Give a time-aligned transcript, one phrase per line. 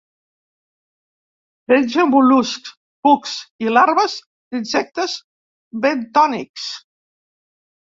[1.73, 2.73] Menja mol·luscs,
[3.09, 3.35] cucs
[3.67, 5.21] i larves d'insectes
[5.87, 6.69] bentònics.